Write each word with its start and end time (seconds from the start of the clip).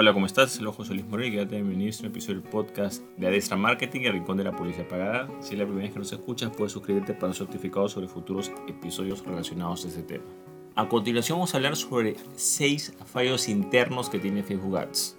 Hola, 0.00 0.12
¿cómo 0.12 0.26
estás? 0.26 0.52
Soy 0.52 0.64
José 0.64 0.94
Luis 0.94 1.08
Moreno 1.08 1.26
y 1.26 1.32
quédate 1.32 1.56
bienvenido 1.56 1.92
a 1.92 2.00
un 2.02 2.06
episodio 2.06 2.40
del 2.40 2.48
podcast 2.48 3.02
de 3.16 3.26
Adestra 3.26 3.56
Marketing, 3.56 4.02
el 4.02 4.12
rincón 4.12 4.36
de 4.36 4.44
la 4.44 4.52
publicidad 4.52 4.86
pagada. 4.86 5.28
Si 5.40 5.54
es 5.54 5.58
la 5.58 5.64
primera 5.64 5.86
vez 5.86 5.92
que 5.92 5.98
nos 5.98 6.12
escuchas, 6.12 6.52
puedes 6.56 6.70
suscribirte 6.70 7.14
para 7.14 7.26
un 7.26 7.34
certificado 7.34 7.88
sobre 7.88 8.06
futuros 8.06 8.52
episodios 8.68 9.26
relacionados 9.26 9.84
a 9.84 9.88
este 9.88 10.04
tema. 10.04 10.22
A 10.76 10.88
continuación 10.88 11.38
vamos 11.38 11.52
a 11.52 11.56
hablar 11.56 11.74
sobre 11.74 12.14
6 12.36 12.94
fallos 13.06 13.48
internos 13.48 14.08
que 14.08 14.20
tiene 14.20 14.44
Facebook 14.44 14.78
Ads. 14.78 15.16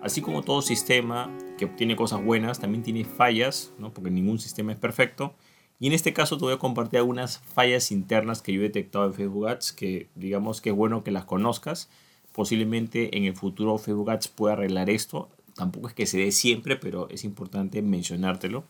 Así 0.00 0.22
como 0.22 0.40
todo 0.40 0.62
sistema 0.62 1.30
que 1.58 1.66
tiene 1.66 1.94
cosas 1.94 2.24
buenas, 2.24 2.58
también 2.58 2.82
tiene 2.82 3.04
fallas, 3.04 3.74
¿no? 3.78 3.92
porque 3.92 4.10
ningún 4.10 4.38
sistema 4.38 4.72
es 4.72 4.78
perfecto. 4.78 5.34
Y 5.78 5.88
en 5.88 5.92
este 5.92 6.14
caso 6.14 6.38
te 6.38 6.46
voy 6.46 6.54
a 6.54 6.58
compartir 6.58 6.98
algunas 6.98 7.40
fallas 7.40 7.92
internas 7.92 8.40
que 8.40 8.54
yo 8.54 8.60
he 8.60 8.62
detectado 8.62 9.04
en 9.04 9.12
Facebook 9.12 9.48
Ads 9.48 9.74
que 9.74 10.08
digamos 10.14 10.62
que 10.62 10.70
es 10.70 10.76
bueno 10.76 11.04
que 11.04 11.10
las 11.10 11.26
conozcas 11.26 11.90
Posiblemente 12.34 13.16
en 13.16 13.26
el 13.26 13.36
futuro 13.36 13.78
Facebook 13.78 14.10
Ads 14.10 14.26
pueda 14.26 14.54
arreglar 14.54 14.90
esto. 14.90 15.28
Tampoco 15.54 15.86
es 15.86 15.94
que 15.94 16.04
se 16.04 16.18
dé 16.18 16.32
siempre, 16.32 16.74
pero 16.74 17.08
es 17.08 17.22
importante 17.22 17.80
mencionártelo. 17.80 18.64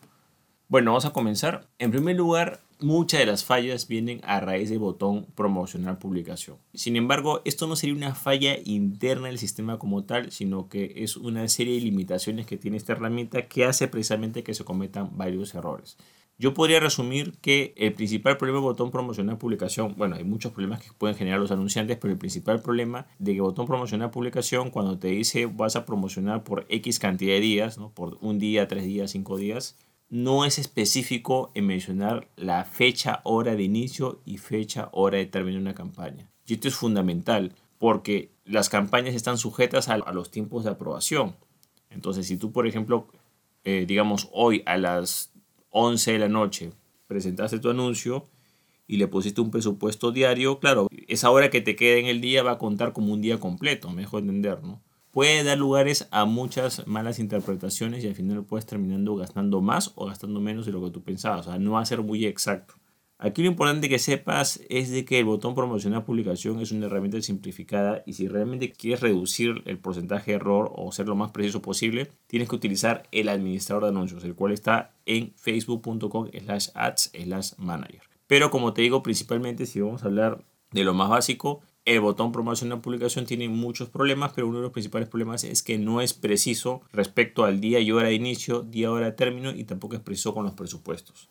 Bueno, 0.67 0.91
vamos 0.91 1.05
a 1.05 1.13
comenzar. 1.13 1.67
En 1.79 1.89
primer 1.89 2.15
lugar, 2.15 2.61
muchas 2.79 3.21
de 3.21 3.25
las 3.25 3.43
fallas 3.43 3.87
vienen 3.87 4.21
a 4.23 4.39
raíz 4.39 4.69
del 4.69 4.77
botón 4.77 5.25
promocionar 5.33 5.97
publicación. 5.97 6.57
Sin 6.75 6.95
embargo, 6.95 7.41
esto 7.43 7.65
no 7.65 7.75
sería 7.75 7.95
una 7.95 8.13
falla 8.13 8.55
interna 8.65 9.29
del 9.29 9.39
sistema 9.39 9.79
como 9.79 10.03
tal, 10.03 10.31
sino 10.31 10.69
que 10.69 10.93
es 10.97 11.17
una 11.17 11.47
serie 11.47 11.73
de 11.73 11.81
limitaciones 11.81 12.45
que 12.45 12.57
tiene 12.57 12.77
esta 12.77 12.93
herramienta 12.93 13.47
que 13.47 13.65
hace 13.65 13.87
precisamente 13.87 14.43
que 14.43 14.53
se 14.53 14.63
cometan 14.63 15.17
varios 15.17 15.55
errores. 15.55 15.97
Yo 16.37 16.53
podría 16.53 16.81
resumir 16.81 17.37
que 17.39 17.73
el 17.77 17.93
principal 17.93 18.35
problema 18.37 18.57
del 18.57 18.65
botón 18.65 18.91
promocionar 18.91 19.37
publicación, 19.37 19.95
bueno, 19.97 20.15
hay 20.15 20.25
muchos 20.25 20.51
problemas 20.51 20.81
que 20.81 20.91
pueden 20.91 21.15
generar 21.15 21.39
los 21.39 21.51
anunciantes, 21.51 21.97
pero 21.97 22.11
el 22.11 22.19
principal 22.19 22.61
problema 22.61 23.07
de 23.19 23.33
que 23.33 23.41
botón 23.41 23.65
promocionar 23.65 24.11
publicación, 24.11 24.69
cuando 24.69 24.99
te 24.99 25.07
dice 25.07 25.45
vas 25.45 25.77
a 25.77 25.85
promocionar 25.85 26.43
por 26.43 26.65
X 26.67 26.99
cantidad 26.99 27.35
de 27.35 27.39
días, 27.39 27.77
¿no? 27.77 27.91
por 27.91 28.17
un 28.19 28.37
día, 28.37 28.67
tres 28.67 28.83
días, 28.83 29.11
cinco 29.11 29.37
días, 29.37 29.77
no 30.09 30.43
es 30.43 30.59
específico 30.59 31.51
en 31.55 31.67
mencionar 31.67 32.27
la 32.35 32.65
fecha, 32.65 33.21
hora 33.23 33.55
de 33.55 33.63
inicio 33.63 34.21
y 34.25 34.37
fecha, 34.37 34.89
hora 34.91 35.17
de 35.17 35.25
término 35.27 35.55
de 35.55 35.61
una 35.61 35.73
campaña. 35.73 36.29
Y 36.45 36.55
esto 36.55 36.67
es 36.67 36.75
fundamental 36.75 37.53
porque 37.79 38.31
las 38.43 38.67
campañas 38.67 39.15
están 39.15 39.37
sujetas 39.37 39.87
a, 39.87 39.97
los 39.97 40.31
tiempos 40.31 40.65
de 40.65 40.71
aprobación. 40.71 41.35
Entonces, 41.89 42.27
si 42.27 42.37
tú, 42.37 42.51
por 42.51 42.67
ejemplo, 42.67 43.07
eh, 43.63 43.85
digamos 43.87 44.29
hoy 44.31 44.61
a 44.65 44.77
las 44.77 45.31
11 45.77 46.13
de 46.13 46.19
la 46.19 46.29
noche 46.29 46.71
presentaste 47.05 47.59
tu 47.59 47.69
anuncio 47.69 48.29
y 48.87 48.95
le 48.95 49.07
pusiste 49.07 49.41
un 49.41 49.51
presupuesto 49.51 50.13
diario, 50.13 50.59
claro, 50.59 50.87
esa 51.07 51.29
hora 51.31 51.49
que 51.49 51.59
te 51.59 51.75
queda 51.75 51.97
en 51.97 52.05
el 52.05 52.21
día 52.21 52.43
va 52.43 52.51
a 52.51 52.57
contar 52.57 52.93
como 52.93 53.11
un 53.11 53.21
día 53.21 53.41
completo, 53.41 53.89
mejor 53.89 54.21
entender, 54.21 54.63
¿no? 54.63 54.81
Puede 55.11 55.43
dar 55.43 55.57
lugares 55.57 56.07
a 56.11 56.23
muchas 56.23 56.87
malas 56.87 57.19
interpretaciones 57.19 58.05
y 58.05 58.07
al 58.07 58.15
final 58.15 58.45
puedes 58.45 58.65
terminando 58.65 59.17
gastando 59.17 59.59
más 59.59 59.91
o 59.95 60.05
gastando 60.05 60.39
menos 60.39 60.65
de 60.65 60.71
lo 60.71 60.81
que 60.81 60.91
tú 60.91 61.03
pensabas, 61.03 61.47
o 61.47 61.49
sea, 61.51 61.59
no 61.59 61.71
va 61.71 61.81
a 61.81 61.85
ser 61.85 62.01
muy 62.01 62.25
exacto. 62.25 62.75
Aquí 63.25 63.41
lo 63.41 63.47
importante 63.47 63.89
que 63.89 63.97
sepas 63.97 64.61
es 64.69 64.91
de 64.91 65.03
que 65.03 65.17
el 65.17 65.25
botón 65.25 65.55
promocionar 65.55 66.05
publicación 66.05 66.61
es 66.61 66.71
una 66.71 66.85
herramienta 66.85 67.19
simplificada 67.23 68.03
y 68.05 68.13
si 68.13 68.27
realmente 68.27 68.71
quieres 68.71 69.01
reducir 69.01 69.63
el 69.65 69.79
porcentaje 69.79 70.29
de 70.29 70.35
error 70.35 70.71
o 70.75 70.91
ser 70.91 71.07
lo 71.07 71.15
más 71.15 71.31
preciso 71.31 71.59
posible, 71.59 72.11
tienes 72.27 72.47
que 72.47 72.55
utilizar 72.55 73.01
el 73.11 73.29
administrador 73.29 73.81
de 73.81 73.89
anuncios, 73.89 74.23
el 74.23 74.35
cual 74.35 74.51
está 74.51 74.91
en 75.07 75.33
facebook.com 75.37 76.29
slash 76.39 76.67
ads 76.75 77.11
slash 77.15 77.53
manager. 77.57 78.03
Pero 78.27 78.51
como 78.51 78.73
te 78.73 78.83
digo, 78.83 79.01
principalmente 79.01 79.65
si 79.65 79.81
vamos 79.81 80.03
a 80.03 80.05
hablar 80.05 80.43
de 80.69 80.83
lo 80.83 80.93
más 80.93 81.09
básico, 81.09 81.61
el 81.85 82.01
botón 82.01 82.31
promocionar 82.31 82.81
publicación 82.81 83.25
tiene 83.25 83.49
muchos 83.49 83.89
problemas, 83.89 84.33
pero 84.35 84.47
uno 84.47 84.57
de 84.57 84.63
los 84.65 84.71
principales 84.71 85.09
problemas 85.09 85.45
es 85.45 85.63
que 85.63 85.79
no 85.79 85.99
es 85.99 86.13
preciso 86.13 86.83
respecto 86.93 87.43
al 87.43 87.59
día 87.59 87.79
y 87.79 87.91
hora 87.91 88.09
de 88.09 88.13
inicio, 88.13 88.61
día 88.61 88.83
y 88.83 88.85
hora 88.85 89.07
de 89.07 89.13
término 89.13 89.49
y 89.49 89.63
tampoco 89.63 89.95
es 89.95 90.01
preciso 90.01 90.35
con 90.35 90.45
los 90.45 90.53
presupuestos. 90.53 91.27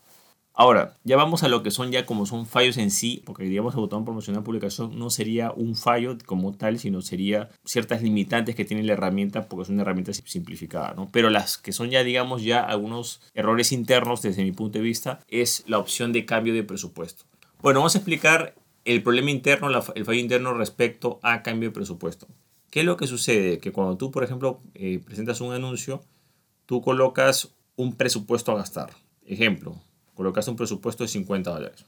Ahora, 0.57 0.95
ya 1.03 1.17
vamos 1.17 1.43
a 1.43 1.49
lo 1.49 1.65
que 1.65 1.73
son 1.73 1.91
ya 1.91 2.07
como 2.07 2.27
son 2.27 2.47
fallos 2.47 2.77
en 2.77 2.93
sí, 2.93 3.21
porque 3.27 3.43
digamos 3.43 3.75
el 3.75 3.81
botón 3.81 4.05
promocionar 4.05 4.45
publicación 4.45 4.97
no 4.97 5.11
sería 5.11 5.51
un 5.51 5.75
fallo 5.75 6.17
como 6.27 6.53
tal, 6.55 6.79
sino 6.79 7.03
sería 7.03 7.51
ciertas 7.65 8.03
limitantes 8.03 8.55
que 8.55 8.65
tiene 8.65 8.85
la 8.85 8.93
herramienta, 8.93 9.49
porque 9.49 9.65
es 9.65 9.69
una 9.69 9.83
herramienta 9.83 10.13
simplificada, 10.13 10.95
¿no? 10.95 11.09
Pero 11.11 11.29
las 11.29 11.59
que 11.59 11.73
son 11.73 11.91
ya, 11.91 12.05
digamos, 12.05 12.45
ya 12.45 12.61
algunos 12.61 13.21
errores 13.35 13.73
internos 13.73 14.23
desde 14.23 14.45
mi 14.45 14.53
punto 14.53 14.79
de 14.79 14.85
vista, 14.85 15.19
es 15.27 15.65
la 15.67 15.79
opción 15.79 16.13
de 16.13 16.25
cambio 16.25 16.55
de 16.55 16.63
presupuesto. 16.63 17.25
Bueno, 17.61 17.81
vamos 17.81 17.97
a 17.97 17.99
explicar 17.99 18.55
el 18.85 19.03
problema 19.03 19.33
interno, 19.33 19.69
el 19.97 20.05
fallo 20.05 20.21
interno 20.21 20.55
respecto 20.55 21.19
a 21.23 21.43
cambio 21.43 21.71
de 21.71 21.75
presupuesto. 21.75 22.29
¿Qué 22.71 22.81
es 22.81 22.87
lo 22.87 22.97
que 22.97 23.09
sucede? 23.09 23.59
Que 23.59 23.73
cuando 23.73 23.97
tú, 23.97 24.13
por 24.13 24.23
ejemplo, 24.23 24.61
eh, 24.75 25.01
presentas 25.05 25.41
un 25.41 25.53
anuncio, 25.53 26.05
tú 26.67 26.81
colocas 26.81 27.57
un 27.75 27.97
presupuesto 27.97 28.53
a 28.53 28.57
gastar. 28.57 28.91
Ejemplo, 29.27 29.81
colocaste 30.15 30.51
un 30.51 30.57
presupuesto 30.57 31.05
de 31.05 31.09
50 31.09 31.51
dólares. 31.51 31.85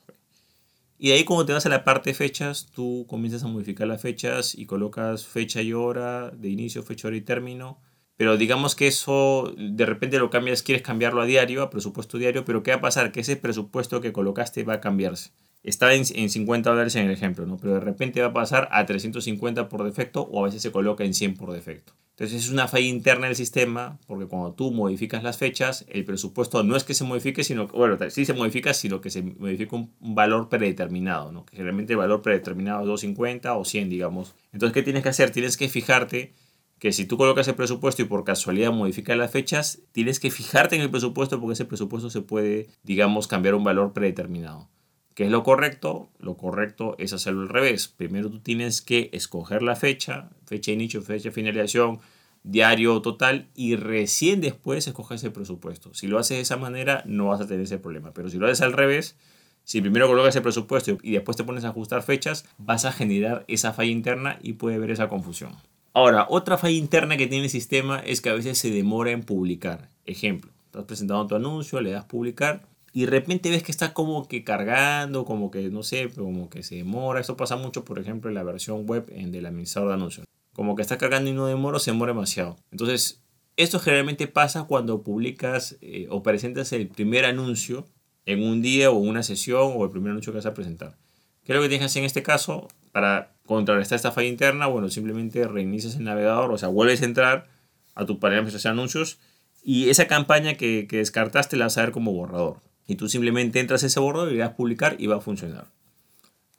Y 0.99 1.09
de 1.09 1.15
ahí 1.15 1.25
cuando 1.25 1.45
te 1.45 1.53
vas 1.53 1.67
a 1.67 1.69
la 1.69 1.85
parte 1.85 2.15
fechas, 2.15 2.69
tú 2.75 3.07
comienzas 3.09 3.43
a 3.45 3.49
modificar 3.49 3.87
las 3.87 4.01
fechas 4.01 4.55
y 4.55 4.67
colocas 4.67 5.27
fecha 5.27 5.61
y 5.61 5.73
hora 5.73 6.31
de 6.31 6.49
inicio, 6.49 6.83
fecha, 6.83 7.09
hora 7.09 7.17
y 7.17 7.21
término. 7.21 7.81
Pero 8.17 8.39
digamos 8.39 8.75
que 8.75 8.87
eso 8.87 9.55
de 9.59 9.85
repente 9.85 10.19
lo 10.19 10.31
cambias, 10.31 10.63
quieres 10.63 10.83
cambiarlo 10.83 11.21
a 11.21 11.27
diario, 11.27 11.63
a 11.63 11.69
presupuesto 11.69 12.17
diario, 12.17 12.47
pero 12.47 12.63
¿qué 12.63 12.71
va 12.71 12.79
a 12.79 12.81
pasar? 12.81 13.13
Que 13.13 13.21
ese 13.21 13.37
presupuesto 13.37 14.01
que 14.01 14.13
colocaste 14.13 14.65
va 14.65 14.75
a 14.75 14.81
cambiarse. 14.81 15.33
Está 15.67 15.93
en, 15.95 16.05
en 16.15 16.31
50 16.31 16.71
dólares 16.71 16.95
en 16.95 17.07
el 17.07 17.11
ejemplo, 17.11 17.45
¿no? 17.45 17.57
Pero 17.57 17.75
de 17.75 17.81
repente 17.81 18.21
va 18.21 18.29
a 18.29 18.33
pasar 18.33 18.69
a 18.71 18.87
350 18.87 19.69
por 19.69 19.83
defecto 19.83 20.23
o 20.23 20.41
a 20.41 20.47
veces 20.47 20.63
se 20.63 20.71
coloca 20.71 21.05
en 21.05 21.13
100 21.13 21.35
por 21.35 21.53
defecto. 21.53 21.93
Entonces 22.11 22.45
es 22.45 22.51
una 22.51 22.69
falla 22.69 22.87
interna 22.87 23.27
del 23.27 23.35
sistema 23.35 23.99
porque 24.07 24.27
cuando 24.27 24.55
tú 24.55 24.71
modificas 24.71 25.25
las 25.25 25.39
fechas, 25.39 25.85
el 25.89 26.05
presupuesto 26.05 26.63
no 26.63 26.77
es 26.77 26.85
que 26.85 26.95
se 26.95 27.03
modifique, 27.03 27.43
sino 27.43 27.67
que, 27.67 27.77
bueno, 27.77 27.99
sí 28.11 28.25
se 28.25 28.33
modifica, 28.33 28.73
sino 28.75 29.01
que 29.01 29.11
se 29.11 29.23
modifica 29.23 29.75
un, 29.75 29.93
valor 30.01 30.49
predeterminado, 30.49 31.33
¿no? 31.33 31.45
Que 31.45 31.57
generalmente 31.57 31.95
el 31.95 31.99
valor 31.99 32.23
predeterminado 32.23 32.83
es 32.83 32.87
250 32.87 33.55
o 33.57 33.65
100, 33.65 33.91
digamos. 33.91 34.37
Entonces, 34.53 34.73
¿qué 34.73 34.85
tienes 34.85 35.03
que 35.03 35.09
hacer? 35.09 35.31
Tienes 35.31 35.57
que 35.57 35.69
fijarte 35.69 36.33
que 36.79 36.93
si 36.93 37.07
tú 37.07 37.19
colocas 37.19 37.49
el 37.49 37.55
presupuesto 37.55 38.03
y 38.03 38.05
por 38.05 38.23
casualidad 38.25 38.73
modificas 38.73 39.19
las 39.19 39.33
fechas, 39.33 39.81
tienes 39.91 40.21
que 40.21 40.31
fijarte 40.31 40.77
en 40.77 40.83
el 40.83 40.91
presupuesto 40.91 41.41
porque 41.41 41.55
ese 41.55 41.65
presupuesto 41.65 42.09
se 42.09 42.23
puede, 42.23 42.69
digamos, 42.85 43.27
cambiar 43.27 43.57
un 43.57 43.65
valor 43.65 43.93
predeterminado. 43.93 44.71
¿Qué 45.17 45.25
es 45.25 45.31
lo 45.31 45.45
correcto? 45.45 46.11
Lo 46.19 46.37
correcto 46.37 46.95
es 46.99 47.15
hacerlo 47.15 47.41
al 47.41 47.49
revés. 47.49 47.89
Primero 47.89 48.31
tú 48.31 48.41
tienes 48.41 48.83
que 48.83 49.09
escoger 49.15 49.63
la 49.63 49.75
fecha, 49.75 50.29
fecha 50.45 50.71
de 50.71 50.75
inicio, 50.75 51.01
fecha 51.01 51.31
de 51.31 51.35
finalización, 51.35 52.01
diario 52.43 53.01
total 53.01 53.49
y 53.55 53.77
recién 53.77 54.43
después 54.43 54.87
escoges 54.87 55.25
el 55.25 55.33
presupuesto. 55.33 55.95
Si 55.95 56.07
lo 56.07 56.19
haces 56.19 56.37
de 56.37 56.43
esa 56.43 56.59
manera 56.59 57.03
no 57.07 57.29
vas 57.29 57.41
a 57.41 57.47
tener 57.47 57.63
ese 57.63 57.79
problema. 57.79 58.13
Pero 58.13 58.29
si 58.29 58.37
lo 58.37 58.45
haces 58.45 58.61
al 58.61 58.75
revés, 58.75 59.17
si 59.65 59.81
primero 59.81 60.07
colocas 60.07 60.37
el 60.37 60.43
presupuesto 60.43 60.99
y 61.03 61.13
después 61.13 61.35
te 61.35 61.45
pones 61.45 61.65
a 61.65 61.71
ajustar 61.71 62.03
fechas, 62.03 62.45
vas 62.59 62.85
a 62.85 62.93
generar 62.93 63.47
esa 63.49 63.73
falla 63.73 63.91
interna 63.91 64.39
y 64.43 64.53
puede 64.53 64.77
haber 64.77 64.91
esa 64.91 65.09
confusión. 65.09 65.57
Ahora, 65.95 66.27
otra 66.29 66.59
falla 66.59 66.77
interna 66.77 67.17
que 67.17 67.27
tiene 67.27 67.45
el 67.45 67.51
sistema 67.51 68.01
es 68.01 68.21
que 68.21 68.29
a 68.29 68.35
veces 68.35 68.59
se 68.59 68.71
demora 68.71 69.13
en 69.13 69.23
publicar. 69.23 69.89
Ejemplo, 70.05 70.53
estás 70.67 70.85
presentando 70.85 71.27
tu 71.27 71.37
anuncio, 71.37 71.81
le 71.81 71.93
das 71.93 72.05
publicar 72.05 72.69
y 72.97 73.05
de 73.05 73.11
repente 73.11 73.51
ves 73.51 73.63
que 73.63 73.73
está 73.73 73.93
como 73.93 74.27
que 74.27 74.43
cargando, 74.43 75.27
como 75.27 75.51
que 75.51 75.69
no 75.69 75.83
sé, 75.83 76.09
como 76.09 76.49
que 76.49 76.63
se 76.63 76.77
demora. 76.77 77.21
Esto 77.21 77.37
pasa 77.37 77.55
mucho, 77.55 77.85
por 77.85 77.99
ejemplo, 77.99 78.31
en 78.31 78.35
la 78.35 78.43
versión 78.43 78.87
web 78.87 79.05
del 79.05 79.45
administrador 79.45 79.91
de 79.91 79.95
anuncios. 79.97 80.27
Como 80.55 80.75
que 80.75 80.81
está 80.81 80.97
cargando 80.97 81.29
y 81.29 81.35
no 81.35 81.45
demora, 81.45 81.79
se 81.79 81.91
demora 81.91 82.13
demasiado. 82.15 82.57
Entonces, 82.71 83.21
esto 83.59 83.81
generalmente 83.81 84.29
pasa 84.29 84.65
cuando 84.65 85.03
publicas 85.03 85.77
eh, 85.83 86.07
o 86.09 86.23
presentas 86.23 86.73
el 86.73 86.89
primer 86.89 87.27
anuncio 87.27 87.87
en 88.25 88.43
un 88.43 88.63
día 88.63 88.91
o 88.91 88.95
una 88.95 89.23
sesión 89.23 89.75
o 89.77 89.85
el 89.85 89.91
primer 89.91 90.13
anuncio 90.13 90.33
que 90.33 90.39
vas 90.39 90.47
a 90.47 90.55
presentar. 90.55 90.97
¿Qué 91.45 91.53
es 91.53 91.57
lo 91.57 91.61
que 91.61 91.69
tienes 91.69 91.83
que 91.83 91.91
hacer 91.91 92.01
en 92.01 92.07
este 92.07 92.23
caso? 92.23 92.67
Para 92.93 93.35
contrarrestar 93.45 93.97
esta 93.97 94.11
falla 94.11 94.29
interna, 94.29 94.69
bueno, 94.69 94.89
simplemente 94.89 95.47
reinicias 95.47 95.97
el 95.97 96.05
navegador, 96.05 96.51
o 96.51 96.57
sea, 96.57 96.71
vuelves 96.71 97.03
a 97.03 97.05
entrar 97.05 97.47
a 97.95 98.07
tu 98.07 98.19
panel 98.19 98.51
de 98.51 98.69
anuncios 98.71 99.19
y 99.63 99.91
esa 99.91 100.07
campaña 100.07 100.55
que, 100.55 100.87
que 100.89 100.97
descartaste 100.97 101.59
la 101.59 101.67
vas 101.67 101.77
a 101.77 101.83
ver 101.83 101.93
como 101.93 102.15
borrador. 102.15 102.65
Y 102.87 102.95
tú 102.95 103.09
simplemente 103.09 103.61
entras 103.61 103.83
a 103.83 103.87
ese 103.87 104.01
borrador 104.01 104.31
y 104.31 104.35
le 104.35 104.39
das 104.39 104.55
publicar 104.55 104.97
y 104.99 105.07
va 105.07 105.17
a 105.17 105.21
funcionar. 105.21 105.67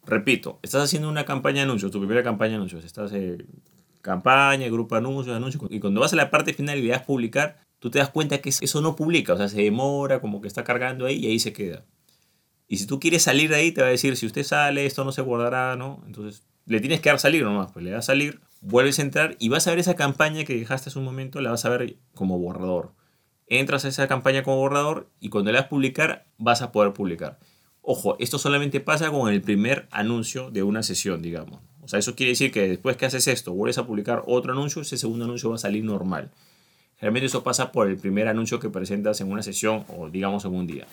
Repito, 0.04 0.58
estás 0.62 0.84
haciendo 0.84 1.08
una 1.08 1.24
campaña 1.24 1.56
de 1.56 1.62
anuncios, 1.62 1.90
tu 1.90 1.98
primera 1.98 2.22
campaña 2.22 2.50
de 2.50 2.56
anuncios. 2.56 2.84
Estás 2.84 3.12
en 3.12 3.46
campaña, 4.02 4.66
grupo 4.68 4.94
de 4.94 5.00
anuncios, 5.00 5.36
anuncios. 5.36 5.62
Y 5.70 5.80
cuando 5.80 6.00
vas 6.00 6.12
a 6.12 6.16
la 6.16 6.30
parte 6.30 6.54
final 6.54 6.78
y 6.78 6.82
le 6.82 6.88
das 6.90 7.02
publicar, 7.02 7.58
tú 7.78 7.90
te 7.90 7.98
das 7.98 8.10
cuenta 8.10 8.38
que 8.38 8.50
eso 8.50 8.80
no 8.80 8.96
publica. 8.96 9.34
O 9.34 9.36
sea, 9.36 9.48
se 9.48 9.62
demora, 9.62 10.20
como 10.20 10.40
que 10.40 10.48
está 10.48 10.64
cargando 10.64 11.06
ahí 11.06 11.16
y 11.16 11.26
ahí 11.26 11.38
se 11.38 11.52
queda. 11.52 11.84
Y 12.68 12.76
si 12.76 12.86
tú 12.86 13.00
quieres 13.00 13.22
salir 13.22 13.48
de 13.50 13.56
ahí, 13.56 13.72
te 13.72 13.80
va 13.80 13.86
a 13.86 13.90
decir, 13.90 14.16
si 14.16 14.26
usted 14.26 14.44
sale, 14.44 14.84
esto 14.84 15.04
no 15.04 15.12
se 15.12 15.22
guardará, 15.22 15.76
¿no? 15.76 16.02
Entonces, 16.06 16.42
le 16.66 16.80
tienes 16.80 17.00
que 17.00 17.08
dar 17.08 17.18
salir 17.18 17.42
nomás. 17.42 17.72
Pues 17.72 17.84
le 17.84 17.90
das 17.90 18.04
salir, 18.06 18.40
vuelves 18.60 18.98
a 18.98 19.02
entrar 19.02 19.36
y 19.38 19.48
vas 19.48 19.66
a 19.66 19.70
ver 19.70 19.78
esa 19.78 19.94
campaña 19.94 20.44
que 20.44 20.54
dejaste 20.54 20.90
hace 20.90 20.98
un 20.98 21.06
momento, 21.06 21.40
la 21.40 21.50
vas 21.50 21.64
a 21.64 21.70
ver 21.70 21.96
como 22.14 22.38
borrador 22.38 22.92
entras 23.50 23.84
a 23.84 23.88
esa 23.88 24.08
campaña 24.08 24.42
como 24.42 24.58
borrador 24.58 25.10
y 25.20 25.28
cuando 25.28 25.52
le 25.52 25.58
das 25.58 25.68
publicar 25.68 26.26
vas 26.38 26.62
a 26.62 26.72
poder 26.72 26.92
publicar. 26.92 27.38
Ojo, 27.82 28.16
esto 28.18 28.38
solamente 28.38 28.80
pasa 28.80 29.10
con 29.10 29.32
el 29.32 29.40
primer 29.40 29.88
anuncio 29.90 30.50
de 30.50 30.62
una 30.62 30.82
sesión, 30.82 31.22
digamos. 31.22 31.60
O 31.80 31.88
sea, 31.88 31.98
eso 31.98 32.14
quiere 32.14 32.32
decir 32.32 32.52
que 32.52 32.68
después 32.68 32.96
que 32.96 33.06
haces 33.06 33.26
esto, 33.28 33.54
vuelves 33.54 33.78
a 33.78 33.86
publicar 33.86 34.22
otro 34.26 34.52
anuncio, 34.52 34.82
ese 34.82 34.98
segundo 34.98 35.24
anuncio 35.24 35.48
va 35.48 35.56
a 35.56 35.58
salir 35.58 35.84
normal. 35.84 36.30
Realmente 37.00 37.26
eso 37.26 37.42
pasa 37.42 37.72
por 37.72 37.88
el 37.88 37.96
primer 37.96 38.28
anuncio 38.28 38.60
que 38.60 38.68
presentas 38.68 39.20
en 39.20 39.32
una 39.32 39.42
sesión 39.42 39.84
o 39.96 40.10
digamos 40.10 40.44
en 40.44 40.54
un 40.54 40.66
día. 40.66 40.86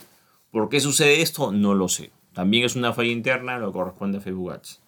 ¿Por 0.52 0.69
qué 0.69 0.80
sucede 0.80 1.22
esto? 1.22 1.52
No 1.52 1.74
lo 1.74 1.90
sé. 1.90 2.12
También 2.34 2.63
es 2.63 2.78
una 2.78 2.94
falla 2.94 3.12
interna, 3.12 3.57
lo 3.57 3.74
corresponde 3.74 4.19
a 4.19 4.22
Facebook 4.22 4.54
Ads. 4.54 4.81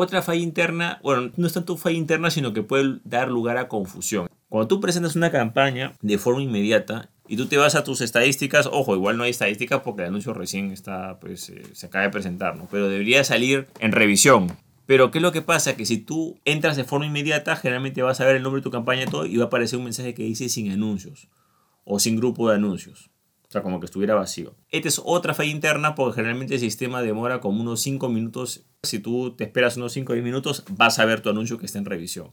Otra 0.00 0.22
falla 0.22 0.40
interna, 0.40 1.00
bueno, 1.02 1.32
no 1.36 1.48
es 1.48 1.54
tanto 1.54 1.76
falla 1.76 1.96
interna, 1.96 2.30
sino 2.30 2.52
que 2.52 2.62
puede 2.62 3.00
dar 3.02 3.28
lugar 3.32 3.56
a 3.56 3.66
confusión. 3.66 4.28
Cuando 4.48 4.68
tú 4.68 4.80
presentas 4.80 5.16
una 5.16 5.32
campaña 5.32 5.94
de 6.02 6.18
forma 6.18 6.40
inmediata 6.40 7.10
y 7.26 7.36
tú 7.36 7.46
te 7.46 7.56
vas 7.56 7.74
a 7.74 7.82
tus 7.82 8.00
estadísticas, 8.00 8.68
ojo, 8.70 8.94
igual 8.94 9.16
no 9.16 9.24
hay 9.24 9.30
estadísticas 9.30 9.80
porque 9.80 10.02
el 10.02 10.10
anuncio 10.10 10.32
recién 10.34 10.70
está, 10.70 11.18
pues, 11.18 11.50
eh, 11.50 11.64
se 11.72 11.86
acaba 11.86 12.04
de 12.04 12.10
presentar, 12.10 12.54
¿no? 12.54 12.68
Pero 12.70 12.88
debería 12.88 13.24
salir 13.24 13.66
en 13.80 13.90
revisión. 13.90 14.56
Pero 14.86 15.10
¿qué 15.10 15.18
es 15.18 15.22
lo 15.22 15.32
que 15.32 15.42
pasa? 15.42 15.74
Que 15.74 15.84
si 15.84 15.98
tú 15.98 16.38
entras 16.44 16.76
de 16.76 16.84
forma 16.84 17.06
inmediata, 17.06 17.56
generalmente 17.56 18.00
vas 18.02 18.20
a 18.20 18.24
ver 18.24 18.36
el 18.36 18.44
nombre 18.44 18.60
de 18.60 18.64
tu 18.64 18.70
campaña 18.70 19.02
y 19.02 19.06
todo 19.06 19.26
y 19.26 19.36
va 19.36 19.44
a 19.44 19.46
aparecer 19.48 19.80
un 19.80 19.86
mensaje 19.86 20.14
que 20.14 20.22
dice 20.22 20.48
sin 20.48 20.70
anuncios 20.70 21.26
o 21.82 21.98
sin 21.98 22.14
grupo 22.14 22.48
de 22.48 22.54
anuncios. 22.54 23.10
O 23.48 23.50
sea, 23.50 23.62
como 23.62 23.80
que 23.80 23.86
estuviera 23.86 24.14
vacío. 24.14 24.54
Esta 24.70 24.88
es 24.88 25.00
otra 25.02 25.32
falla 25.32 25.50
interna 25.50 25.94
porque 25.94 26.16
generalmente 26.16 26.54
el 26.54 26.60
sistema 26.60 27.00
demora 27.00 27.40
como 27.40 27.62
unos 27.62 27.80
5 27.80 28.10
minutos. 28.10 28.66
Si 28.82 28.98
tú 28.98 29.34
te 29.36 29.44
esperas 29.44 29.78
unos 29.78 29.92
5 29.92 30.12
o 30.12 30.14
10 30.14 30.24
minutos, 30.24 30.64
vas 30.70 30.98
a 30.98 31.06
ver 31.06 31.22
tu 31.22 31.30
anuncio 31.30 31.56
que 31.56 31.64
está 31.64 31.78
en 31.78 31.86
revisión. 31.86 32.32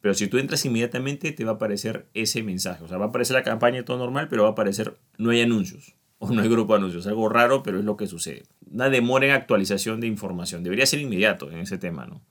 Pero 0.00 0.14
si 0.14 0.28
tú 0.28 0.38
entras 0.38 0.64
inmediatamente, 0.64 1.32
te 1.32 1.44
va 1.44 1.52
a 1.52 1.54
aparecer 1.56 2.08
ese 2.14 2.42
mensaje. 2.42 2.82
O 2.84 2.88
sea, 2.88 2.96
va 2.96 3.06
a 3.06 3.08
aparecer 3.08 3.34
la 3.34 3.42
campaña 3.42 3.84
todo 3.84 3.98
normal, 3.98 4.28
pero 4.30 4.44
va 4.44 4.48
a 4.48 4.52
aparecer 4.52 4.96
no 5.18 5.30
hay 5.30 5.42
anuncios 5.42 5.94
o 6.18 6.30
no 6.30 6.40
hay 6.40 6.48
grupo 6.48 6.72
de 6.72 6.78
anuncios. 6.78 7.06
Algo 7.06 7.28
raro, 7.28 7.62
pero 7.62 7.78
es 7.78 7.84
lo 7.84 7.98
que 7.98 8.06
sucede. 8.06 8.44
Una 8.70 8.88
demora 8.88 9.26
en 9.26 9.32
actualización 9.32 10.00
de 10.00 10.06
información. 10.06 10.62
Debería 10.62 10.86
ser 10.86 11.00
inmediato 11.00 11.50
en 11.50 11.58
ese 11.58 11.76
tema, 11.76 12.06
¿no? 12.06 12.22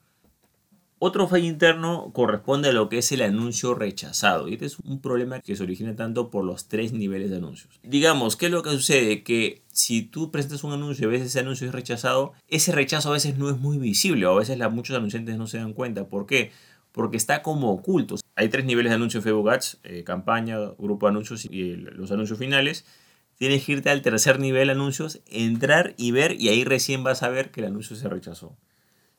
Otro 0.98 1.28
fallo 1.28 1.46
interno 1.46 2.12
corresponde 2.14 2.70
a 2.70 2.72
lo 2.72 2.88
que 2.88 3.00
es 3.00 3.12
el 3.12 3.22
anuncio 3.22 3.76
rechazado. 3.76 4.48
Y 4.48 4.54
este 4.54 4.66
es 4.66 4.80
un 4.80 5.02
problema 5.02 5.42
que 5.42 5.56
se 5.56 5.64
origina 5.64 5.96
tanto 5.96 6.32
por 6.32 6.46
los 6.46 6.68
tres 6.68 6.94
niveles 6.94 7.30
de 7.30 7.38
anuncios. 7.38 7.80
Digamos, 7.84 8.38
¿qué 8.38 8.46
es 8.46 8.52
lo 8.52 8.64
que 8.64 8.72
sucede? 8.72 9.22
Que 9.24 9.64
si 9.72 10.04
tú 10.04 10.32
presentas 10.32 10.64
un 10.64 10.72
anuncio 10.72 11.04
y 11.04 11.08
a 11.08 11.12
veces 11.12 11.28
ese 11.28 11.40
anuncio 11.42 11.68
es 11.68 11.74
rechazado, 11.74 12.34
ese 12.48 12.72
rechazo 12.72 13.10
a 13.10 13.14
veces 13.14 13.38
no 13.38 13.50
es 13.50 13.58
muy 13.58 13.78
visible 13.78 14.26
a 14.26 14.32
veces 14.32 14.58
muchos 14.72 14.96
anunciantes 14.96 15.38
no 15.38 15.48
se 15.48 15.58
dan 15.58 15.74
cuenta. 15.74 16.08
¿Por 16.08 16.26
qué? 16.26 16.52
Porque 16.94 17.18
está 17.18 17.42
como 17.44 17.72
oculto. 17.72 18.16
Hay 18.36 18.48
tres 18.48 18.64
niveles 18.66 18.92
de 18.92 18.96
anuncios 18.96 19.22
en 19.22 19.30
Facebook 19.30 19.50
Ads, 19.50 19.80
eh, 19.84 20.04
campaña, 20.06 20.58
grupo 20.78 21.08
de 21.08 21.10
anuncios 21.12 21.46
y 21.46 21.76
los 21.76 22.12
anuncios 22.12 22.40
finales 22.40 22.86
tienes 23.38 23.66
que 23.66 23.74
irte 23.74 23.90
al 23.90 24.02
tercer 24.02 24.40
nivel 24.40 24.70
anuncios, 24.70 25.22
entrar 25.28 25.94
y 25.98 26.12
ver 26.12 26.40
y 26.40 26.50
ahí 26.50 26.64
recién 26.64 27.04
vas 27.04 27.24
a 27.24 27.30
ver 27.30 27.52
que 27.52 27.62
el 27.62 27.68
anuncio 27.68 27.96
se 27.96 28.08
rechazó. 28.08 28.56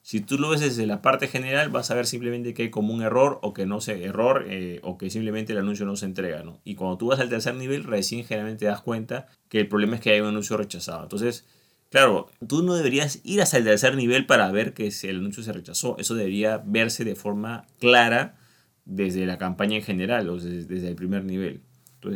Si 0.06 0.20
tú 0.20 0.38
lo 0.38 0.50
ves 0.50 0.60
desde 0.60 0.86
la 0.86 1.02
parte 1.02 1.26
general, 1.26 1.68
vas 1.68 1.90
a 1.90 1.96
ver 1.96 2.06
simplemente 2.06 2.54
que 2.54 2.62
hay 2.62 2.70
como 2.70 2.94
un 2.94 3.02
error 3.02 3.40
o 3.42 3.52
que 3.52 3.66
no 3.66 3.80
sé, 3.80 4.04
error 4.04 4.46
eh, 4.48 4.78
o 4.84 4.98
que 4.98 5.10
simplemente 5.10 5.52
el 5.52 5.58
anuncio 5.58 5.84
no 5.84 5.96
se 5.96 6.06
entrega. 6.06 6.44
¿no? 6.44 6.60
Y 6.62 6.76
cuando 6.76 6.96
tú 6.96 7.08
vas 7.08 7.18
al 7.18 7.28
tercer 7.28 7.56
nivel, 7.56 7.82
recién 7.82 8.24
generalmente 8.24 8.60
te 8.60 8.64
das 8.66 8.82
cuenta 8.82 9.26
que 9.48 9.58
el 9.58 9.66
problema 9.66 9.96
es 9.96 10.00
que 10.00 10.12
hay 10.12 10.20
un 10.20 10.28
anuncio 10.28 10.56
rechazado. 10.56 11.02
Entonces, 11.02 11.44
claro, 11.90 12.30
tú 12.46 12.62
no 12.62 12.76
deberías 12.76 13.18
ir 13.24 13.42
hasta 13.42 13.58
el 13.58 13.64
tercer 13.64 13.96
nivel 13.96 14.26
para 14.26 14.48
ver 14.52 14.74
que 14.74 14.92
el 15.02 15.16
anuncio 15.16 15.42
se 15.42 15.52
rechazó. 15.52 15.96
Eso 15.98 16.14
debería 16.14 16.62
verse 16.64 17.04
de 17.04 17.16
forma 17.16 17.66
clara 17.80 18.36
desde 18.84 19.26
la 19.26 19.38
campaña 19.38 19.74
en 19.74 19.82
general 19.82 20.28
o 20.28 20.38
desde 20.38 20.86
el 20.86 20.94
primer 20.94 21.24
nivel 21.24 21.62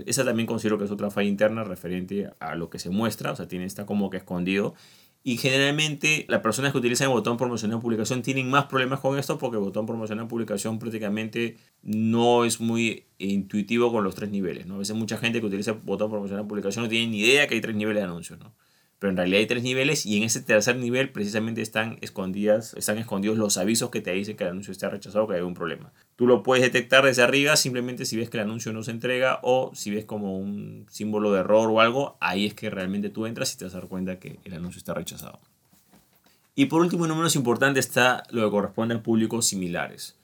esa 0.07 0.25
también 0.25 0.47
considero 0.47 0.79
que 0.79 0.85
es 0.85 0.91
otra 0.91 1.11
falla 1.11 1.29
interna 1.29 1.65
referente 1.65 2.31
a 2.39 2.55
lo 2.55 2.71
que 2.71 2.79
se 2.79 2.91
muestra, 2.91 3.33
o 3.33 3.37
sea, 3.37 3.49
tiene, 3.49 3.65
está 3.65 3.87
como 3.87 4.11
que 4.11 4.19
escondido. 4.19 4.75
Y 5.23 5.37
generalmente 5.37 6.25
las 6.29 6.41
personas 6.41 6.73
que 6.73 6.79
utilizan 6.79 7.09
el 7.09 7.13
botón 7.13 7.37
promocionar 7.37 7.79
publicación 7.81 8.23
tienen 8.23 8.49
más 8.49 8.67
problemas 8.67 9.01
con 9.01 9.19
esto 9.19 9.37
porque 9.37 9.59
el 9.59 9.63
botón 9.63 9.85
promocionar 9.85 10.29
publicación 10.29 10.79
prácticamente 10.79 11.59
no 11.83 12.47
es 12.47 12.59
muy 12.59 13.05
intuitivo 13.19 13.93
con 13.93 14.03
los 14.03 14.15
tres 14.15 14.31
niveles. 14.31 14.67
¿no? 14.67 14.77
A 14.77 14.79
veces 14.79 14.97
mucha 14.97 15.19
gente 15.19 15.41
que 15.41 15.47
utiliza 15.47 15.73
el 15.73 15.79
botón 15.79 16.11
promocionar 16.11 16.47
publicación 16.47 16.85
no 16.85 16.89
tiene 16.89 17.09
ni 17.09 17.21
idea 17.21 17.47
que 17.47 17.55
hay 17.55 17.61
tres 17.61 17.77
niveles 17.77 18.03
de 18.03 18.09
anuncios. 18.09 18.39
¿no? 18.39 18.55
Pero 19.01 19.11
en 19.13 19.17
realidad 19.17 19.41
hay 19.41 19.47
tres 19.47 19.63
niveles 19.63 20.05
y 20.05 20.19
en 20.19 20.25
ese 20.25 20.43
tercer 20.43 20.77
nivel 20.77 21.11
precisamente 21.11 21.63
están, 21.63 21.97
escondidas, 22.03 22.75
están 22.75 22.99
escondidos 22.99 23.39
los 23.39 23.57
avisos 23.57 23.89
que 23.89 24.03
te 24.03 24.13
dicen 24.13 24.37
que 24.37 24.45
el 24.45 24.51
anuncio 24.51 24.73
está 24.73 24.91
rechazado 24.91 25.27
que 25.27 25.37
hay 25.37 25.41
un 25.41 25.55
problema. 25.55 25.91
Tú 26.17 26.27
lo 26.27 26.43
puedes 26.43 26.63
detectar 26.63 27.07
desde 27.07 27.23
arriba 27.23 27.57
simplemente 27.57 28.05
si 28.05 28.19
ves 28.19 28.29
que 28.29 28.37
el 28.37 28.43
anuncio 28.43 28.75
no 28.75 28.83
se 28.83 28.91
entrega 28.91 29.41
o 29.43 29.73
si 29.75 29.91
ves 29.91 30.05
como 30.05 30.39
un 30.39 30.87
símbolo 30.91 31.33
de 31.33 31.41
error 31.41 31.71
o 31.71 31.81
algo, 31.81 32.19
ahí 32.21 32.45
es 32.45 32.53
que 32.53 32.69
realmente 32.69 33.09
tú 33.09 33.25
entras 33.25 33.55
y 33.55 33.57
te 33.57 33.65
vas 33.65 33.75
a 33.75 33.79
dar 33.79 33.89
cuenta 33.89 34.19
que 34.19 34.39
el 34.45 34.53
anuncio 34.53 34.79
está 34.79 34.93
rechazado. 34.93 35.41
Y 36.55 36.67
por 36.67 36.83
último, 36.83 37.07
no 37.07 37.17
menos 37.17 37.37
importante, 37.37 37.81
está 37.81 38.23
lo 38.29 38.45
que 38.45 38.51
corresponde 38.51 38.97
a 38.97 39.03
públicos 39.03 39.47
similares. 39.47 40.20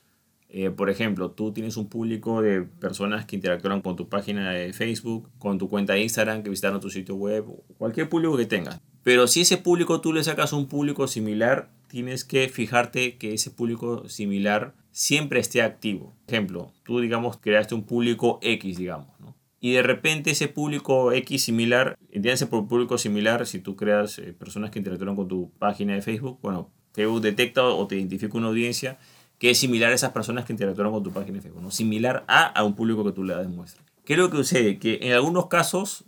Eh, 0.49 0.71
por 0.71 0.91
ejemplo, 0.91 1.33
tú 1.33 1.53
tienes 1.53 1.77
un 1.77 1.89
público 1.89 2.41
de 2.41 2.63
personas 2.63 3.27
que 3.27 3.37
interactúan 3.37 3.83
con 3.83 3.97
tu 3.97 4.09
página 4.09 4.53
de 4.53 4.73
Facebook, 4.73 5.29
con 5.39 5.59
tu 5.59 5.69
cuenta 5.69 5.95
de 5.95 6.03
Instagram, 6.03 6.43
que 6.43 6.51
visitaron 6.51 6.81
tu 6.81 6.91
sitio 6.91 7.17
web, 7.17 7.45
cualquier 7.79 8.09
público 8.09 8.37
que 8.37 8.47
tengas. 8.47 8.81
Pero 9.03 9.27
si 9.27 9.43
ese 9.43 9.57
público 9.57 10.01
tú 10.01 10.13
le 10.13 10.25
sacas 10.25 10.53
un 10.53 10.67
público 10.67 11.09
similar, 11.09 11.71
tienes 11.89 12.25
que 12.25 12.49
fijarte 12.49 13.17
que 13.19 13.35
ese 13.35 13.51
público 13.51 14.09
similar 14.09 14.75
siempre 14.91 15.41
esté 15.41 15.63
activo. 15.63 16.15
Por 16.25 16.35
ejemplo, 16.35 16.73
tú 16.85 17.01
digamos 17.01 17.37
creaste 17.39 17.75
un 17.75 17.85
público 17.85 18.39
X, 18.43 18.79
digamos, 18.79 19.09
¿no? 19.21 19.37
Y 19.61 19.73
de 19.73 19.83
repente 19.83 20.31
ese 20.31 20.49
público 20.49 21.13
X 21.13 21.45
similar, 21.45 21.97
entiéndase 22.11 22.47
por 22.47 22.69
público 22.69 22.99
similar, 22.99 23.47
si 23.47 23.59
tú 23.59 23.75
creas 23.75 24.19
eh, 24.19 24.33
personas 24.33 24.71
que 24.71 24.79
interactúan 24.79 25.17
con 25.17 25.29
tu 25.29 25.51
página 25.59 25.95
de 25.95 26.03
Facebook, 26.03 26.39
bueno, 26.43 26.71
Facebook 26.93 27.21
detecta 27.21 27.65
o 27.65 27.87
te 27.87 27.97
identifica 27.97 28.39
una 28.39 28.49
audiencia 28.49 28.99
que 29.39 29.51
es 29.51 29.59
similar 29.59 29.93
a 29.93 29.95
esas 29.95 30.13
personas 30.13 30.45
que 30.45 30.53
interactuaron 30.53 30.93
con 30.93 31.03
tu 31.03 31.13
página 31.13 31.37
de 31.37 31.43
Facebook, 31.43 31.63
¿no? 31.63 31.71
similar 31.71 32.25
a, 32.29 32.47
a 32.47 32.65
un 32.65 32.75
público 32.75 33.05
que 33.05 33.13
tú 33.13 33.25
le 33.25 33.35
das 33.35 33.49
muestra. 33.49 33.85
¿Qué 34.05 34.15
es 34.15 34.19
lo 34.19 34.31
que 34.31 34.37
sucede? 34.37 34.79
Que 34.79 35.01
en 35.03 35.13
algunos 35.13 35.49
casos, 35.49 36.05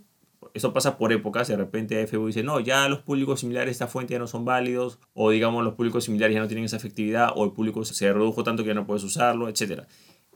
eso 0.53 0.73
pasa 0.73 0.97
por 0.97 1.11
épocas, 1.11 1.47
de 1.47 1.57
repente 1.57 2.07
Facebook 2.07 2.27
dice, 2.27 2.43
no, 2.43 2.59
ya 2.59 2.87
los 2.87 2.99
públicos 2.99 3.41
similares 3.41 3.69
a 3.69 3.71
esta 3.71 3.87
fuente 3.87 4.13
ya 4.13 4.19
no 4.19 4.27
son 4.27 4.45
válidos, 4.45 4.99
o 5.13 5.29
digamos 5.31 5.63
los 5.63 5.75
públicos 5.75 6.05
similares 6.05 6.33
ya 6.33 6.41
no 6.41 6.47
tienen 6.47 6.65
esa 6.65 6.77
efectividad, 6.77 7.31
o 7.35 7.45
el 7.45 7.51
público 7.51 7.83
se 7.85 8.11
redujo 8.11 8.43
tanto 8.43 8.63
que 8.63 8.69
ya 8.69 8.73
no 8.73 8.87
puedes 8.87 9.03
usarlo, 9.03 9.49
etc. 9.49 9.83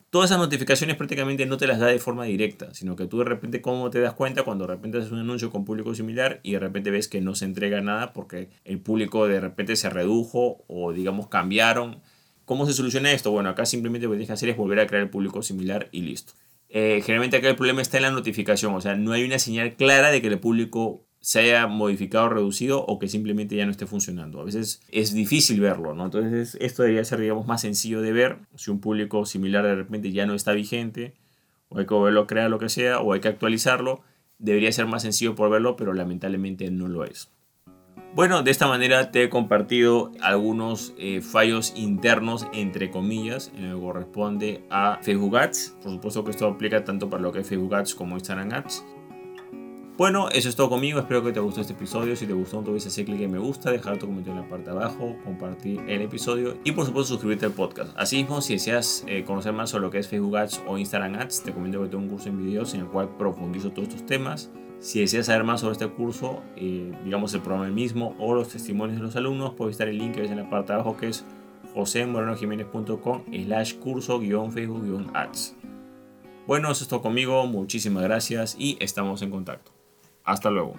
Todas 0.10 0.30
esas 0.30 0.40
notificaciones 0.40 0.95
prácticamente 0.95 1.48
no 1.48 1.57
te 1.57 1.66
las 1.66 1.80
da 1.80 1.88
de 1.88 1.98
forma 1.98 2.25
directa, 2.25 2.72
sino 2.75 2.95
que 2.95 3.07
tú 3.07 3.18
de 3.19 3.25
repente, 3.25 3.62
¿cómo 3.62 3.90
te 3.90 4.00
das 4.00 4.13
cuenta 4.13 4.44
cuando 4.44 4.68
de 4.68 4.75
repente 4.75 5.00
haces 5.00 5.12
un 5.12 5.18
anuncio 5.18 5.50
con 5.50 5.66
público 5.66 5.95
similar 5.95 6.40
y 6.44 6.51
de 6.51 6.60
repente 6.60 6.92
ves 6.92 7.07
que 7.07 7.19
no 7.19 7.34
se 7.34 7.45
entrega 7.45 7.81
nada 7.81 8.13
porque 8.13 8.50
el 8.63 8.80
público 8.80 9.28
de 9.28 9.40
repente 9.40 9.75
se 9.75 9.90
redujo 9.90 10.66
o 10.68 10.94
digamos 10.94 11.30
cambiaron? 11.30 12.04
¿Cómo 12.45 12.66
se 12.66 12.74
soluciona 12.74 13.12
esto? 13.12 13.31
Bueno, 13.31 13.50
acá 13.50 13.66
simplemente 13.66 14.06
lo 14.06 14.12
que 14.12 14.18
tienes 14.18 14.28
que 14.28 14.34
hacer 14.34 14.50
es 14.50 14.57
volver 14.57 14.80
a 14.80 14.88
crear 14.88 15.04
el 15.04 15.10
público 15.10 15.42
similar 15.42 15.90
y 15.92 16.01
listo. 16.01 16.34
Eh, 16.69 17.01
generalmente 17.06 17.38
acá 17.38 17.50
el 17.50 17.56
problema 17.56 17.81
está 17.81 17.97
en 17.97 18.04
la 18.04 18.12
notificación, 18.12 18.73
o 18.73 18.81
sea, 18.81 18.95
no 18.95 19.12
hay 19.12 19.23
una 19.23 19.38
señal 19.38 19.76
clara 19.76 20.12
de 20.12 20.21
que 20.21 20.28
el 20.28 20.40
público 20.40 21.06
se 21.19 21.40
haya 21.40 21.68
modificado 21.68 22.28
reducido 22.28 22.83
o 22.85 23.00
que 23.00 23.07
simplemente 23.07 23.56
ya 23.56 23.66
no 23.66 23.71
esté 23.71 23.85
funcionando. 23.85 24.42
A 24.42 24.44
veces 24.44 24.81
es 24.90 25.14
difícil 25.14 25.62
verlo, 25.62 25.94
¿no? 25.94 26.04
Entonces 26.06 26.57
esto 26.59 26.83
debería 26.83 27.06
ser, 27.06 27.21
digamos, 27.21 27.47
más 27.47 27.62
sencillo 27.62 28.02
de 28.02 28.12
ver. 28.12 28.40
Si 28.56 28.71
un 28.71 28.81
público 28.81 29.26
similar 29.26 29.64
de 29.64 29.76
repente 29.76 30.12
ya 30.12 30.26
no 30.26 30.33
está 30.33 30.52
vigente, 30.52 31.14
o 31.69 31.80
hay 31.80 31.85
que 31.85 31.94
volverlo 31.94 32.21
a 32.21 32.28
crear, 32.28 32.50
lo 32.50 32.59
que 32.59 32.68
sea, 32.68 33.00
o 33.00 33.14
hay 33.14 33.21
que 33.21 33.30
actualizarlo, 33.30 34.02
debería 34.38 34.71
ser 34.73 34.85
más 34.85 35.04
sencillo 35.04 35.33
por 35.33 35.50
verlo, 35.50 35.78
pero 35.78 35.94
lamentablemente 35.94 36.69
no 36.71 36.90
lo 36.90 37.06
es. 37.06 37.30
Bueno, 38.15 38.43
de 38.43 38.51
esta 38.51 38.67
manera 38.67 39.09
te 39.09 39.23
he 39.23 39.29
compartido 39.29 40.11
algunos 40.21 40.93
eh, 40.99 41.21
fallos 41.21 41.73
internos, 41.75 42.45
entre 42.53 42.91
comillas, 42.91 43.51
en 43.55 43.71
lo 43.71 43.77
que 43.77 43.81
corresponde 43.81 44.63
a 44.69 44.99
Facebook 45.01 45.35
Ads. 45.35 45.77
Por 45.81 45.91
supuesto 45.93 46.23
que 46.23 46.29
esto 46.29 46.45
aplica 46.45 46.83
tanto 46.83 47.09
para 47.09 47.23
lo 47.23 47.31
que 47.31 47.39
es 47.39 47.47
Facebook 47.47 47.73
Ads 47.73 47.95
como 47.95 48.13
Instagram 48.13 48.53
Ads. 48.53 48.85
Bueno, 49.97 50.29
eso 50.29 50.47
es 50.47 50.55
todo 50.55 50.69
conmigo. 50.69 50.99
Espero 50.99 51.23
que 51.23 51.31
te 51.31 51.39
gustó 51.39 51.61
este 51.61 51.73
episodio. 51.73 52.15
Si 52.15 52.27
te 52.27 52.33
gustó, 52.33 52.57
no 52.57 52.63
te 52.63 52.69
olvides 52.69 52.85
hacer 52.85 53.05
clic 53.05 53.19
en 53.21 53.31
me 53.31 53.39
gusta, 53.39 53.71
dejar 53.71 53.97
tu 53.97 54.05
comentario 54.05 54.39
en 54.39 54.43
la 54.43 54.49
parte 54.49 54.69
de 54.69 54.77
abajo, 54.77 55.15
compartir 55.23 55.81
el 55.87 56.03
episodio 56.03 56.57
y 56.63 56.71
por 56.71 56.85
supuesto 56.85 57.13
suscribirte 57.13 57.47
al 57.47 57.53
podcast. 57.53 57.97
Asimismo, 57.97 58.41
si 58.41 58.53
deseas 58.53 59.05
eh, 59.07 59.23
conocer 59.23 59.53
más 59.53 59.71
sobre 59.71 59.85
lo 59.85 59.89
que 59.89 59.97
es 59.97 60.07
Facebook 60.07 60.37
Ads 60.37 60.61
o 60.67 60.77
Instagram 60.77 61.15
Ads, 61.15 61.41
te 61.41 61.51
comento 61.51 61.81
que 61.81 61.89
tengo 61.89 62.03
un 62.03 62.09
curso 62.09 62.29
en 62.29 62.37
videos 62.37 62.75
en 62.75 62.81
el 62.81 62.87
cual 62.87 63.09
profundizo 63.17 63.71
todos 63.71 63.87
estos 63.87 64.05
temas. 64.05 64.51
Si 64.83 64.99
deseas 64.99 65.28
saber 65.28 65.45
más 65.45 65.61
sobre 65.61 65.71
este 65.71 65.87
curso, 65.87 66.44
eh, 66.57 66.92
digamos 67.06 67.33
el 67.33 67.40
programa 67.40 67.69
mismo 67.69 68.18
o 68.19 68.35
los 68.35 68.49
testimonios 68.49 68.99
de 68.99 69.04
los 69.06 69.16
alumnos, 69.16 69.54
puedes 69.54 69.75
estar 69.75 69.87
el 69.87 69.97
link 69.97 70.16
que 70.16 70.21
ves 70.21 70.30
en 70.31 70.35
la 70.35 70.49
parte 70.49 70.73
de 70.73 70.80
abajo 70.80 70.97
que 70.97 71.07
es 71.07 71.23
josemorenojiménez.com 71.73 73.21
slash 73.45 73.75
curso 73.75 74.19
guion 74.19 74.52
Facebook 74.52 74.83
guion 74.83 75.09
ads. 75.13 75.56
Bueno, 76.45 76.69
eso 76.69 76.83
es 76.83 76.90
todo 76.90 77.02
conmigo, 77.02 77.47
muchísimas 77.47 78.04
gracias 78.04 78.57
y 78.59 78.75
estamos 78.81 79.21
en 79.21 79.31
contacto. 79.31 79.71
Hasta 80.25 80.49
luego. 80.52 80.73